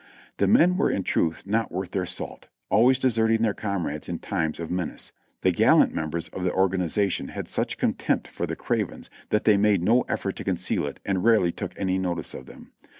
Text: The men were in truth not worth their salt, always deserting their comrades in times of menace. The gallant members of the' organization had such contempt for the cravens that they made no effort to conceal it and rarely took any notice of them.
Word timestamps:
The 0.37 0.47
men 0.47 0.77
were 0.77 0.89
in 0.89 1.03
truth 1.03 1.43
not 1.45 1.71
worth 1.71 1.91
their 1.91 2.07
salt, 2.07 2.47
always 2.71 2.97
deserting 2.97 3.43
their 3.43 3.53
comrades 3.53 4.09
in 4.09 4.17
times 4.17 4.59
of 4.59 4.71
menace. 4.71 5.11
The 5.41 5.51
gallant 5.51 5.93
members 5.93 6.27
of 6.29 6.43
the' 6.43 6.51
organization 6.51 7.27
had 7.27 7.47
such 7.47 7.77
contempt 7.77 8.27
for 8.27 8.47
the 8.47 8.55
cravens 8.55 9.11
that 9.29 9.43
they 9.43 9.57
made 9.57 9.83
no 9.83 10.01
effort 10.09 10.35
to 10.37 10.43
conceal 10.43 10.87
it 10.87 10.99
and 11.05 11.23
rarely 11.23 11.51
took 11.51 11.73
any 11.79 11.99
notice 11.99 12.33
of 12.33 12.47
them. 12.47 12.71